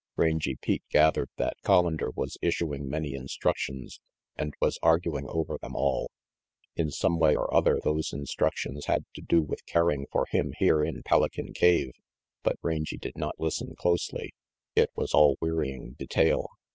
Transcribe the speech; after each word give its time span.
Rangy 0.15 0.55
Pete 0.55 0.81
gathered 0.89 1.29
that 1.37 1.57
Collander 1.63 2.09
was 2.15 2.35
issuing 2.41 2.89
many 2.89 3.11
instruc 3.13 3.55
tions 3.57 3.99
and 4.35 4.55
was 4.59 4.79
arguing 4.81 5.27
over 5.29 5.59
them 5.61 5.75
all. 5.75 6.09
In 6.75 6.89
some 6.89 7.19
way 7.19 7.35
or 7.35 7.53
other 7.53 7.79
those 7.83 8.11
instructions 8.11 8.87
had 8.87 9.05
to 9.13 9.21
do 9.21 9.43
with 9.43 9.63
caring 9.67 10.07
for 10.11 10.25
him 10.31 10.53
here 10.57 10.83
in 10.83 11.03
Pelican 11.03 11.53
cave, 11.53 11.91
but 12.41 12.57
Rangy 12.63 12.97
did 12.97 13.15
not 13.15 13.39
listen 13.39 13.75
closely. 13.75 14.33
It 14.75 14.89
was 14.95 15.13
all 15.13 15.37
wearying 15.39 15.91
detail. 15.99 16.49